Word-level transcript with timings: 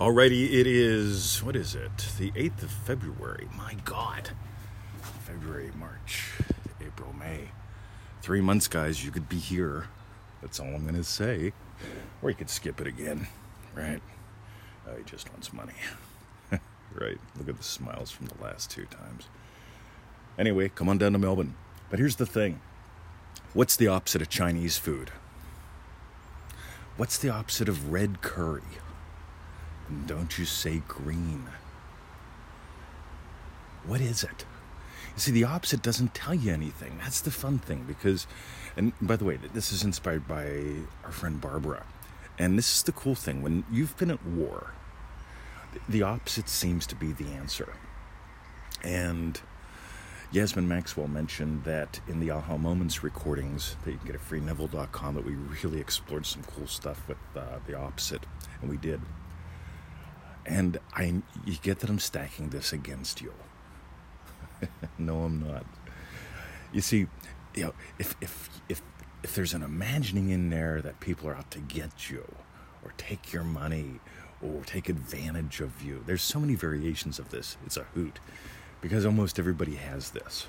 Alrighty, 0.00 0.52
it 0.52 0.66
is, 0.66 1.40
what 1.44 1.54
is 1.54 1.76
it? 1.76 1.96
The 2.18 2.32
8th 2.32 2.64
of 2.64 2.70
February. 2.72 3.46
My 3.56 3.76
God. 3.84 4.30
February, 5.24 5.70
March, 5.78 6.32
April, 6.84 7.12
May. 7.12 7.50
Three 8.20 8.40
months, 8.40 8.66
guys, 8.66 9.04
you 9.04 9.12
could 9.12 9.28
be 9.28 9.38
here. 9.38 9.86
That's 10.42 10.58
all 10.58 10.66
I'm 10.66 10.82
going 10.82 10.96
to 10.96 11.04
say. 11.04 11.52
Or 12.22 12.28
you 12.28 12.34
could 12.34 12.50
skip 12.50 12.80
it 12.80 12.88
again, 12.88 13.28
right? 13.76 14.02
Oh, 14.88 14.96
he 14.96 15.04
just 15.04 15.30
wants 15.32 15.52
money. 15.52 15.74
right. 16.50 17.20
Look 17.38 17.48
at 17.48 17.56
the 17.56 17.62
smiles 17.62 18.10
from 18.10 18.26
the 18.26 18.42
last 18.42 18.72
two 18.72 18.86
times. 18.86 19.28
Anyway, 20.36 20.70
come 20.70 20.88
on 20.88 20.98
down 20.98 21.12
to 21.12 21.18
Melbourne. 21.18 21.54
But 21.88 22.00
here's 22.00 22.16
the 22.16 22.26
thing 22.26 22.60
what's 23.52 23.76
the 23.76 23.86
opposite 23.86 24.22
of 24.22 24.28
Chinese 24.28 24.76
food? 24.76 25.12
What's 26.96 27.16
the 27.16 27.30
opposite 27.30 27.68
of 27.68 27.92
red 27.92 28.22
curry? 28.22 28.62
Don't 30.06 30.38
you 30.38 30.44
say 30.44 30.82
green. 30.88 31.48
What 33.86 34.00
is 34.00 34.24
it? 34.24 34.44
You 35.14 35.20
see, 35.20 35.32
the 35.32 35.44
opposite 35.44 35.82
doesn't 35.82 36.14
tell 36.14 36.34
you 36.34 36.52
anything. 36.52 36.98
That's 36.98 37.20
the 37.20 37.30
fun 37.30 37.58
thing 37.58 37.84
because, 37.86 38.26
and 38.76 38.92
by 39.00 39.16
the 39.16 39.24
way, 39.24 39.36
this 39.36 39.72
is 39.72 39.84
inspired 39.84 40.26
by 40.26 40.62
our 41.04 41.12
friend 41.12 41.40
Barbara. 41.40 41.84
And 42.38 42.58
this 42.58 42.76
is 42.76 42.82
the 42.82 42.92
cool 42.92 43.14
thing 43.14 43.42
when 43.42 43.64
you've 43.70 43.96
been 43.96 44.10
at 44.10 44.24
war, 44.26 44.72
the 45.88 46.02
opposite 46.02 46.48
seems 46.48 46.86
to 46.88 46.96
be 46.96 47.12
the 47.12 47.26
answer. 47.28 47.74
And 48.82 49.40
Yasmin 50.32 50.66
Maxwell 50.66 51.06
mentioned 51.06 51.62
that 51.62 52.00
in 52.08 52.18
the 52.18 52.30
Aha 52.30 52.56
Moments 52.56 53.04
recordings 53.04 53.76
that 53.84 53.92
you 53.92 53.98
can 53.98 54.06
get 54.06 54.16
at 54.16 54.28
freeneville.com 54.28 55.14
that 55.14 55.24
we 55.24 55.34
really 55.34 55.80
explored 55.80 56.26
some 56.26 56.42
cool 56.42 56.66
stuff 56.66 57.06
with 57.06 57.18
uh, 57.36 57.60
the 57.68 57.78
opposite, 57.78 58.26
and 58.60 58.68
we 58.68 58.76
did. 58.76 59.00
And 60.46 60.78
I, 60.94 61.22
you 61.44 61.56
get 61.62 61.80
that 61.80 61.90
I'm 61.90 61.98
stacking 61.98 62.50
this 62.50 62.72
against 62.72 63.20
you. 63.22 63.32
no, 64.98 65.24
I'm 65.24 65.46
not. 65.46 65.64
You 66.72 66.80
see, 66.80 67.06
you 67.54 67.64
know, 67.64 67.74
if 67.98 68.14
if 68.20 68.50
if 68.68 68.82
if 69.22 69.34
there's 69.34 69.54
an 69.54 69.62
imagining 69.62 70.30
in 70.30 70.50
there 70.50 70.82
that 70.82 71.00
people 71.00 71.28
are 71.28 71.34
out 71.34 71.50
to 71.52 71.60
get 71.60 72.10
you, 72.10 72.24
or 72.84 72.92
take 72.98 73.32
your 73.32 73.44
money, 73.44 74.00
or 74.42 74.62
take 74.64 74.88
advantage 74.88 75.60
of 75.60 75.82
you, 75.82 76.02
there's 76.06 76.22
so 76.22 76.40
many 76.40 76.54
variations 76.54 77.18
of 77.18 77.30
this. 77.30 77.56
It's 77.64 77.76
a 77.76 77.84
hoot, 77.94 78.20
because 78.80 79.06
almost 79.06 79.38
everybody 79.38 79.76
has 79.76 80.10
this. 80.10 80.46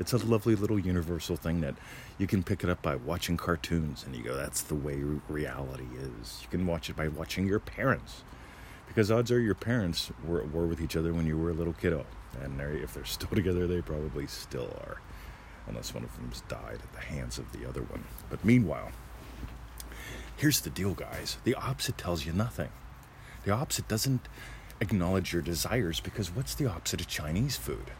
It's 0.00 0.12
a 0.12 0.18
lovely 0.18 0.54
little 0.54 0.78
universal 0.78 1.36
thing 1.36 1.60
that 1.60 1.74
you 2.18 2.28
can 2.28 2.44
pick 2.44 2.62
it 2.62 2.70
up 2.70 2.80
by 2.80 2.94
watching 2.96 3.36
cartoons, 3.36 4.04
and 4.04 4.14
you 4.14 4.22
go, 4.22 4.36
"That's 4.36 4.62
the 4.62 4.76
way 4.76 4.96
reality 5.28 5.88
is." 5.98 6.40
You 6.42 6.48
can 6.48 6.66
watch 6.66 6.88
it 6.88 6.96
by 6.96 7.08
watching 7.08 7.46
your 7.46 7.58
parents 7.58 8.22
because 8.88 9.10
odds 9.10 9.30
are 9.30 9.40
your 9.40 9.54
parents 9.54 10.10
were 10.26 10.40
at 10.40 10.48
war 10.48 10.66
with 10.66 10.80
each 10.80 10.96
other 10.96 11.12
when 11.12 11.26
you 11.26 11.38
were 11.38 11.50
a 11.50 11.54
little 11.54 11.74
kiddo. 11.74 12.04
And 12.42 12.58
they're, 12.58 12.72
if 12.72 12.94
they're 12.94 13.04
still 13.04 13.28
together, 13.34 13.66
they 13.66 13.80
probably 13.80 14.26
still 14.26 14.76
are. 14.80 15.00
Unless 15.66 15.94
one 15.94 16.02
of 16.02 16.16
them's 16.16 16.40
died 16.42 16.80
at 16.82 16.92
the 16.92 17.00
hands 17.00 17.38
of 17.38 17.52
the 17.52 17.68
other 17.68 17.82
one. 17.82 18.04
But 18.30 18.44
meanwhile, 18.44 18.90
here's 20.36 20.60
the 20.60 20.70
deal, 20.70 20.94
guys 20.94 21.36
the 21.44 21.54
opposite 21.54 21.98
tells 21.98 22.24
you 22.24 22.32
nothing. 22.32 22.70
The 23.44 23.52
opposite 23.52 23.86
doesn't 23.86 24.22
acknowledge 24.80 25.32
your 25.32 25.42
desires 25.42 26.00
because 26.00 26.30
what's 26.30 26.54
the 26.54 26.66
opposite 26.66 27.00
of 27.00 27.06
Chinese 27.06 27.56
food? 27.56 27.90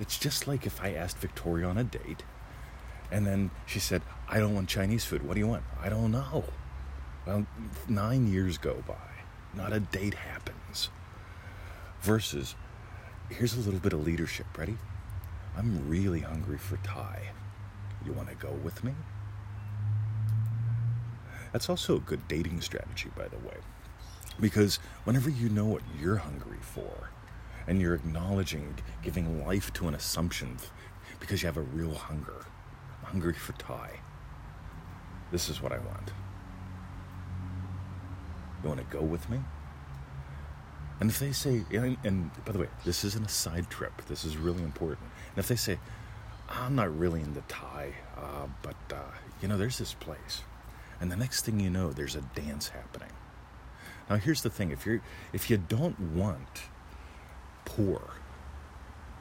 It's 0.00 0.18
just 0.18 0.46
like 0.46 0.66
if 0.66 0.82
I 0.82 0.92
asked 0.92 1.18
Victoria 1.18 1.66
on 1.66 1.78
a 1.78 1.84
date 1.84 2.22
and 3.10 3.26
then 3.26 3.50
she 3.66 3.78
said, 3.78 4.02
I 4.28 4.38
don't 4.38 4.54
want 4.54 4.68
Chinese 4.68 5.04
food. 5.04 5.26
What 5.26 5.34
do 5.34 5.40
you 5.40 5.46
want? 5.46 5.62
I 5.80 5.88
don't 5.88 6.10
know. 6.10 6.44
Well, 7.26 7.44
nine 7.88 8.32
years 8.32 8.56
go 8.56 8.84
by, 8.86 8.94
not 9.52 9.72
a 9.72 9.80
date 9.80 10.14
happens. 10.14 10.90
Versus, 12.00 12.54
here's 13.28 13.54
a 13.54 13.60
little 13.60 13.80
bit 13.80 13.92
of 13.92 14.06
leadership. 14.06 14.46
Ready? 14.56 14.78
I'm 15.56 15.88
really 15.88 16.20
hungry 16.20 16.58
for 16.58 16.76
Thai. 16.78 17.30
You 18.04 18.12
want 18.12 18.28
to 18.28 18.36
go 18.36 18.52
with 18.62 18.84
me? 18.84 18.94
That's 21.52 21.68
also 21.68 21.96
a 21.96 22.00
good 22.00 22.28
dating 22.28 22.60
strategy, 22.60 23.10
by 23.16 23.26
the 23.26 23.38
way. 23.38 23.56
Because 24.38 24.76
whenever 25.02 25.28
you 25.28 25.48
know 25.48 25.64
what 25.64 25.82
you're 26.00 26.16
hungry 26.16 26.58
for, 26.60 27.10
and 27.66 27.80
you're 27.80 27.94
acknowledging 27.94 28.76
giving 29.02 29.44
life 29.44 29.72
to 29.72 29.88
an 29.88 29.94
assumption 29.94 30.58
because 31.18 31.42
you 31.42 31.46
have 31.46 31.56
a 31.56 31.62
real 31.62 31.94
hunger, 31.94 32.46
I'm 33.02 33.12
hungry 33.12 33.32
for 33.32 33.52
Thai. 33.54 33.98
This 35.32 35.48
is 35.48 35.60
what 35.60 35.72
I 35.72 35.78
want. 35.78 36.12
You 38.66 38.70
want 38.70 38.90
to 38.90 38.96
go 38.96 39.04
with 39.04 39.30
me? 39.30 39.38
And 40.98 41.08
if 41.08 41.20
they 41.20 41.30
say, 41.30 41.64
and, 41.70 41.96
and, 42.02 42.32
by 42.44 42.50
the 42.50 42.58
way, 42.58 42.66
this 42.84 43.04
isn't 43.04 43.24
a 43.24 43.28
side 43.28 43.70
trip, 43.70 43.92
this 44.08 44.24
is 44.24 44.36
really 44.36 44.64
important. 44.64 45.06
And 45.30 45.38
if 45.38 45.46
they 45.46 45.54
say, 45.54 45.78
I'm 46.48 46.74
not 46.74 46.98
really 46.98 47.20
into 47.20 47.42
Thai, 47.46 47.92
uh, 48.16 48.48
but, 48.62 48.74
uh, 48.92 49.12
you 49.40 49.46
know, 49.46 49.56
there's 49.56 49.78
this 49.78 49.94
place. 49.94 50.42
And 51.00 51.12
the 51.12 51.16
next 51.16 51.44
thing 51.44 51.60
you 51.60 51.70
know, 51.70 51.92
there's 51.92 52.16
a 52.16 52.22
dance 52.34 52.70
happening. 52.70 53.10
Now, 54.10 54.16
here's 54.16 54.42
the 54.42 54.50
thing 54.50 54.72
if, 54.72 54.84
you're, 54.84 55.00
if 55.32 55.48
you 55.48 55.58
don't 55.58 56.00
want 56.00 56.62
poor, 57.64 58.02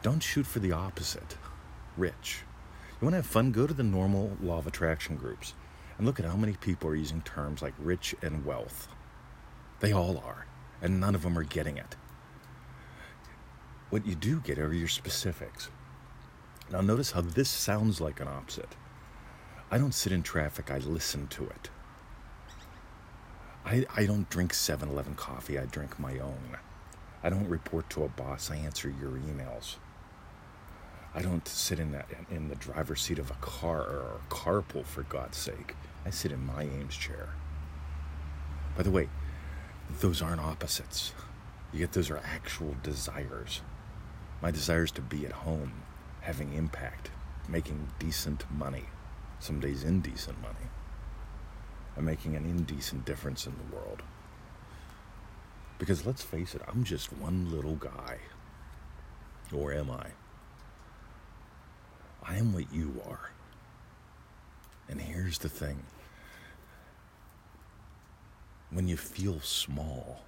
don't 0.01 0.23
shoot 0.23 0.47
for 0.47 0.57
the 0.57 0.71
opposite 0.71 1.37
rich. 1.97 2.41
You 2.99 3.05
want 3.05 3.13
to 3.13 3.17
have 3.17 3.27
fun? 3.27 3.51
Go 3.51 3.67
to 3.67 3.75
the 3.75 3.83
normal 3.83 4.37
law 4.41 4.57
of 4.57 4.65
attraction 4.65 5.17
groups 5.17 5.53
and 5.99 6.07
look 6.07 6.19
at 6.19 6.25
how 6.25 6.35
many 6.35 6.53
people 6.53 6.89
are 6.89 6.95
using 6.95 7.21
terms 7.21 7.61
like 7.61 7.73
rich 7.77 8.15
and 8.23 8.43
wealth. 8.43 8.87
They 9.85 9.93
all 9.93 10.17
are, 10.17 10.47
and 10.81 10.99
none 10.99 11.13
of 11.13 11.21
them 11.21 11.37
are 11.37 11.43
getting 11.43 11.77
it. 11.77 11.95
What 13.91 14.03
you 14.03 14.15
do 14.15 14.39
get 14.39 14.57
are 14.57 14.73
your 14.73 14.87
specifics. 14.87 15.69
Now, 16.71 16.81
notice 16.81 17.11
how 17.11 17.21
this 17.21 17.51
sounds 17.51 18.01
like 18.01 18.19
an 18.19 18.27
opposite. 18.27 18.75
I 19.69 19.77
don't 19.77 19.93
sit 19.93 20.11
in 20.11 20.23
traffic, 20.23 20.71
I 20.71 20.79
listen 20.79 21.27
to 21.27 21.43
it. 21.43 21.69
I, 23.63 23.85
I 23.95 24.07
don't 24.07 24.27
drink 24.27 24.55
7 24.55 24.89
Eleven 24.89 25.13
coffee, 25.13 25.59
I 25.59 25.65
drink 25.65 25.99
my 25.99 26.17
own. 26.17 26.57
I 27.21 27.29
don't 27.29 27.47
report 27.47 27.87
to 27.91 28.05
a 28.05 28.09
boss, 28.09 28.49
I 28.49 28.55
answer 28.55 28.89
your 28.89 29.11
emails. 29.11 29.75
I 31.13 31.21
don't 31.21 31.47
sit 31.47 31.79
in 31.79 31.91
that 31.91 32.09
in 32.31 32.47
the 32.47 32.55
driver's 32.55 33.03
seat 33.03 33.19
of 33.19 33.29
a 33.29 33.35
car 33.35 33.81
or 33.81 34.19
a 34.19 34.33
carpool 34.33 34.83
for 34.83 35.03
God's 35.03 35.37
sake. 35.37 35.75
I 36.07 36.09
sit 36.09 36.31
in 36.31 36.43
my 36.43 36.63
Eames 36.63 36.97
chair. 36.97 37.35
By 38.75 38.81
the 38.81 38.89
way, 38.89 39.09
those 39.89 40.21
aren't 40.21 40.41
opposites. 40.41 41.13
You 41.71 41.79
get 41.79 41.93
those 41.93 42.09
are 42.09 42.21
actual 42.23 42.75
desires. 42.83 43.61
My 44.41 44.51
desire 44.51 44.83
is 44.83 44.91
to 44.91 45.01
be 45.01 45.25
at 45.25 45.31
home, 45.31 45.73
having 46.21 46.53
impact, 46.53 47.11
making 47.47 47.89
decent 47.99 48.49
money, 48.51 48.85
some 49.39 49.59
days 49.59 49.83
indecent 49.83 50.41
money, 50.41 50.69
and 51.95 52.05
making 52.05 52.35
an 52.35 52.45
indecent 52.45 53.05
difference 53.05 53.45
in 53.45 53.53
the 53.57 53.75
world. 53.75 54.01
Because 55.77 56.05
let's 56.05 56.21
face 56.21 56.55
it, 56.55 56.61
I'm 56.67 56.83
just 56.83 57.11
one 57.13 57.51
little 57.51 57.75
guy. 57.75 58.19
Or 59.53 59.73
am 59.73 59.91
I? 59.91 60.07
I 62.23 62.37
am 62.37 62.53
what 62.53 62.73
you 62.73 63.01
are. 63.07 63.31
And 64.89 65.01
here's 65.01 65.37
the 65.39 65.49
thing 65.49 65.83
when 68.71 68.87
you 68.87 68.97
feel 68.97 69.39
small, 69.39 70.23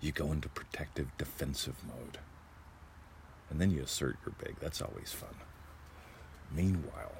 you 0.00 0.12
go 0.12 0.32
into 0.32 0.48
protective 0.48 1.16
defensive 1.18 1.76
mode. 1.86 2.18
And 3.50 3.60
then 3.60 3.70
you 3.70 3.82
assert 3.82 4.16
you're 4.24 4.34
big. 4.42 4.56
That's 4.60 4.82
always 4.82 5.12
fun. 5.12 5.34
Meanwhile, 6.54 7.12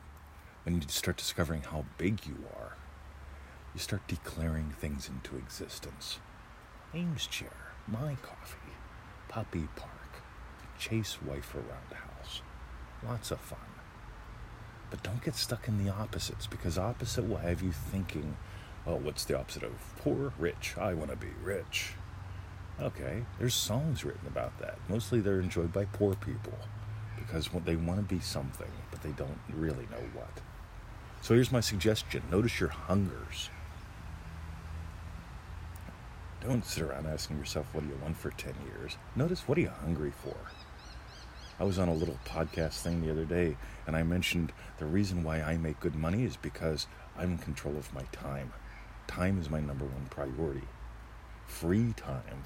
when 0.65 0.75
you 0.75 0.83
start 0.89 1.17
discovering 1.17 1.63
how 1.63 1.85
big 1.99 2.27
you 2.27 2.37
are, 2.57 2.77
you 3.75 3.81
start 3.81 4.07
declaring 4.09 4.75
things 4.79 5.09
into 5.09 5.37
existence. 5.37 6.19
Eames 6.95 7.27
chair, 7.27 7.73
my 7.87 8.17
coffee, 8.23 8.75
puppy 9.29 9.69
park, 9.77 10.23
chase 10.79 11.19
wife 11.23 11.55
around 11.55 11.89
the 11.91 11.97
house. 11.97 12.43
Lots 13.07 13.31
of 13.31 13.41
fun. 13.41 13.59
But 14.91 15.03
don't 15.03 15.25
get 15.25 15.35
stuck 15.35 15.69
in 15.69 15.85
the 15.85 15.93
opposites 15.93 16.47
because 16.47 16.79
opposite 16.79 17.29
will 17.29 17.39
have 17.39 17.63
you 17.63 17.73
thinking 17.73 18.37
oh, 18.87 18.97
what's 18.97 19.25
the 19.25 19.39
opposite 19.39 19.63
of 19.63 19.73
poor? 19.99 20.33
Rich. 20.39 20.77
I 20.79 20.95
want 20.95 21.11
to 21.11 21.17
be 21.17 21.33
rich. 21.43 21.93
Okay, 22.81 23.25
there's 23.39 23.55
songs 23.55 24.05
written 24.05 24.27
about 24.27 24.59
that. 24.59 24.79
Mostly 24.89 25.21
they're 25.21 25.41
enjoyed 25.41 25.73
by 25.73 25.85
poor 25.85 26.15
people 26.15 26.59
because 27.17 27.49
they 27.65 27.77
want 27.77 28.01
to 28.01 28.15
be 28.15 28.21
something, 28.21 28.71
but 28.91 29.03
they 29.03 29.13
don't 29.13 29.39
really 29.53 29.87
know 29.91 30.05
what. 30.13 30.41
So 31.21 31.35
here's 31.35 31.53
my 31.53 31.61
suggestion 31.61 32.23
notice 32.31 32.61
your 32.61 32.71
hungers. 32.71 33.51
Don't 36.43 36.65
sit 36.67 36.83
around 36.83 37.07
asking 37.07 37.39
yourself, 37.39 37.67
what 37.73 37.85
do 37.85 37.89
you 37.89 37.99
want 38.03 38.19
for 38.19 38.31
10 38.31 38.53
years? 38.67 38.99
Notice, 39.17 39.49
what 39.49 39.57
are 39.57 39.63
you 39.63 39.71
hungry 39.71 40.13
for? 40.23 40.37
I 41.59 41.65
was 41.65 41.79
on 41.79 41.89
a 41.89 41.95
little 41.95 42.19
podcast 42.27 42.83
thing 42.83 43.01
the 43.01 43.11
other 43.11 43.25
day, 43.25 43.57
and 43.87 43.97
I 43.97 44.03
mentioned 44.03 44.53
the 44.79 44.85
reason 44.85 45.23
why 45.23 45.41
I 45.41 45.57
make 45.57 45.81
good 45.81 45.95
money 45.95 46.25
is 46.25 46.37
because 46.37 46.87
I'm 47.17 47.33
in 47.33 47.39
control 47.39 47.79
of 47.79 47.95
my 47.95 48.03
time. 48.13 48.53
Time 49.07 49.39
is 49.41 49.51
my 49.51 49.61
number 49.61 49.85
one 49.85 50.07
priority. 50.11 50.67
Free 51.47 51.93
time 51.97 52.45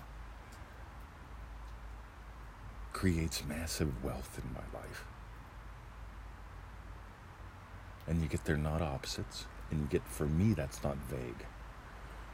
creates 2.92 3.44
massive 3.44 4.02
wealth 4.02 4.40
in 4.42 4.52
my 4.52 4.78
life. 4.78 5.04
And 8.06 8.22
you 8.22 8.28
get 8.28 8.44
they're 8.44 8.56
not 8.56 8.82
opposites, 8.82 9.46
and 9.70 9.80
you 9.80 9.86
get 9.86 10.02
for 10.06 10.26
me 10.26 10.52
that's 10.52 10.82
not 10.82 10.96
vague. 11.08 11.46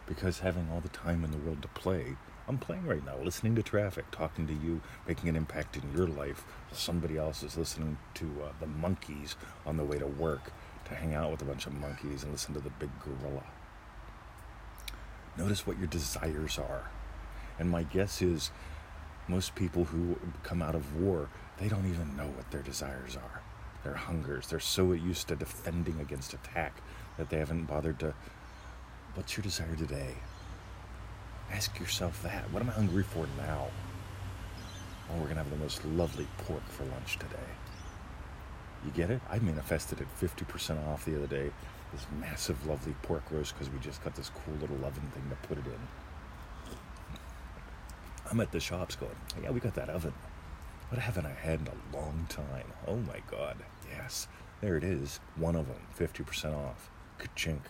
Because 0.07 0.39
having 0.39 0.69
all 0.73 0.81
the 0.81 0.89
time 0.89 1.25
in 1.25 1.31
the 1.31 1.39
world 1.39 1.63
to 1.63 1.69
play, 1.69 2.17
I'm 2.47 2.59
playing 2.59 2.87
right 2.87 3.05
now, 3.05 3.17
listening 3.17 3.55
to 3.57 3.63
traffic, 3.63 4.11
talking 4.11 4.47
to 4.47 4.53
you, 4.53 4.83
making 5.09 5.29
an 5.31 5.37
impact 5.37 5.77
in 5.77 5.97
your 5.97 6.07
life. 6.07 6.45
Somebody 6.73 7.17
else 7.17 7.43
is 7.43 7.57
listening 7.57 7.97
to 8.15 8.27
uh, 8.45 8.53
the 8.61 8.67
monkeys 8.67 9.37
on 9.65 9.77
the 9.77 9.85
way 9.85 9.99
to 9.99 10.07
work, 10.07 10.53
to 10.87 10.95
hang 10.95 11.15
out 11.15 11.31
with 11.31 11.43
a 11.43 11.47
bunch 11.47 11.67
of 11.67 11.73
monkeys 11.73 12.23
and 12.23 12.33
listen 12.33 12.55
to 12.55 12.61
the 12.61 12.71
big 12.71 12.91
gorilla. 13.01 13.45
Notice 15.37 15.67
what 15.67 15.79
your 15.79 15.87
desires 15.87 16.59
are. 16.59 16.91
And 17.59 17.71
my 17.71 17.83
guess 17.83 18.23
is 18.23 18.51
most 19.29 19.55
people 19.55 19.85
who 19.85 20.17
come 20.43 20.63
out 20.63 20.75
of 20.75 20.97
war, 20.97 21.29
they 21.59 21.69
don't 21.69 21.89
even 21.89 22.17
know 22.17 22.27
what 22.27 22.51
their 22.51 22.63
desires 22.63 23.17
are, 23.17 23.43
their 23.83 23.95
hungers. 23.95 24.49
They're 24.49 24.61
so 24.61 24.93
used 24.93 25.29
to 25.29 25.37
defending 25.37 26.01
against 26.01 26.35
attack 26.35 26.81
that 27.17 27.31
they 27.31 27.39
haven't 27.39 27.65
bothered 27.65 27.99
to. 28.01 28.15
What's 29.15 29.37
your 29.37 29.43
desire 29.43 29.77
today? 29.77 30.15
Ask 31.53 31.79
yourself 31.79 32.23
that. 32.23 32.51
What 32.51 32.63
am 32.63 32.71
I 32.71 32.73
hungry 32.73 33.05
for 33.05 33.27
now? 33.37 33.69
Oh, 35.11 35.15
we're 35.15 35.25
going 35.25 35.37
to 35.37 35.43
have 35.43 35.51
the 35.51 35.57
most 35.57 35.85
lovely 35.85 36.27
pork 36.39 36.67
for 36.69 36.85
lunch 36.85 37.19
today. 37.19 37.37
You 38.85 38.91
get 38.91 39.11
it? 39.11 39.21
I 39.31 39.39
manifested 39.39 40.01
it 40.01 40.09
50% 40.21 40.87
off 40.89 41.05
the 41.05 41.17
other 41.17 41.27
day. 41.27 41.51
This 41.95 42.07
massive, 42.19 42.67
lovely 42.67 42.95
pork 43.03 43.23
roast 43.31 43.55
because 43.55 43.73
we 43.73 43.79
just 43.79 44.03
got 44.03 44.17
this 44.17 44.29
cool 44.31 44.55
little 44.61 44.85
oven 44.85 45.09
thing 45.13 45.23
to 45.31 45.49
put 45.49 45.59
it 45.59 45.67
in. 45.67 45.79
I'm 48.29 48.41
at 48.41 48.51
the 48.51 48.59
shops 48.59 48.97
going, 48.97 49.15
yeah, 49.41 49.53
we 49.53 49.61
got 49.61 49.75
that 49.75 49.89
oven. 49.89 50.13
What 50.89 51.01
haven't 51.01 51.27
I 51.27 51.33
had 51.33 51.61
in 51.61 51.69
a 51.69 51.97
long 51.97 52.27
time? 52.29 52.73
Oh 52.89 52.97
my 52.97 53.21
God. 53.31 53.59
Yes. 53.89 54.27
There 54.61 54.77
it 54.77 54.83
is. 54.83 55.21
One 55.37 55.55
of 55.55 55.69
them, 55.69 55.87
50% 55.97 56.53
off. 56.53 56.91
Ka-chink. 57.19 57.61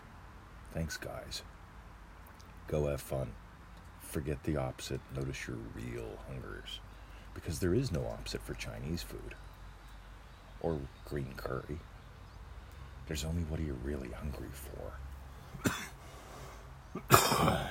Thanks, 0.73 0.97
guys. 0.97 1.43
Go 2.67 2.87
have 2.87 3.03
fun. 3.03 3.33
Forget 4.01 4.43
the 4.45 4.57
opposite. 4.57 5.01
Notice 5.15 5.47
your 5.47 5.59
real 5.75 6.19
hungers. 6.29 6.81
Because 7.35 7.59
there 7.59 7.75
is 7.75 7.93
no 7.93 8.07
opposite 8.07 8.41
for 8.43 8.55
Chinese 8.55 9.03
food 9.03 9.35
or 10.61 10.79
green 11.05 11.35
curry. 11.37 11.81
There's 13.07 13.25
only 13.25 13.43
what 13.45 13.61
are 13.61 13.65
you 13.65 13.77
really 13.83 14.11
hungry 14.11 14.49
for. 14.53 15.71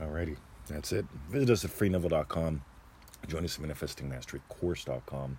Alrighty. 0.00 0.36
That's 0.68 0.92
it. 0.92 1.04
Visit 1.30 1.50
us 1.50 1.64
at 1.64 1.70
freeneville.com. 1.70 2.62
Join 3.26 3.44
us 3.44 3.58
at 3.58 3.64
manifestingmasterycourse.com. 3.64 5.38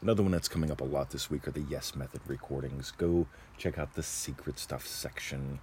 Another 0.00 0.22
one 0.22 0.32
that's 0.32 0.48
coming 0.48 0.70
up 0.70 0.80
a 0.80 0.84
lot 0.84 1.10
this 1.10 1.28
week 1.30 1.48
are 1.48 1.50
the 1.50 1.64
Yes 1.68 1.96
Method 1.96 2.20
recordings. 2.26 2.92
Go 2.92 3.26
check 3.56 3.78
out 3.78 3.94
the 3.94 4.02
secret 4.02 4.58
stuff 4.58 4.86
section 4.86 5.58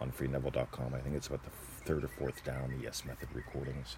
on 0.00 0.12
freeneville.com. 0.12 0.94
I 0.94 0.98
think 1.00 1.16
it's 1.16 1.26
about 1.26 1.42
the 1.42 1.50
third 1.84 2.04
or 2.04 2.08
fourth 2.08 2.44
down, 2.44 2.74
the 2.76 2.84
Yes 2.84 3.04
Method 3.04 3.28
recordings. 3.34 3.96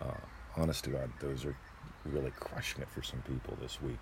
Uh, 0.00 0.10
honest 0.56 0.84
to 0.84 0.90
God, 0.90 1.10
those 1.20 1.44
are 1.44 1.56
really 2.04 2.32
crushing 2.38 2.82
it 2.82 2.88
for 2.90 3.02
some 3.02 3.22
people 3.22 3.56
this 3.60 3.80
week. 3.80 4.00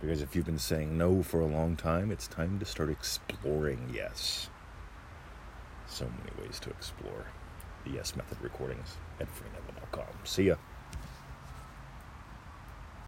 Because 0.00 0.22
if 0.22 0.36
you've 0.36 0.46
been 0.46 0.58
saying 0.58 0.96
no 0.96 1.22
for 1.22 1.40
a 1.40 1.46
long 1.46 1.76
time, 1.76 2.10
it's 2.10 2.28
time 2.28 2.58
to 2.60 2.64
start 2.64 2.88
exploring 2.88 3.90
yes. 3.92 4.48
So 5.88 6.04
many 6.04 6.30
ways 6.40 6.60
to 6.60 6.70
explore 6.70 7.26
the 7.84 7.92
Yes 7.92 8.14
Method 8.14 8.38
recordings 8.40 8.96
at 9.20 9.26
freeneville.com. 9.28 10.06
See 10.24 10.44
ya. 10.44 10.56